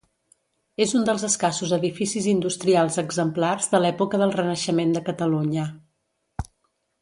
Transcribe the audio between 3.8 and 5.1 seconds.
l'època del Renaixement de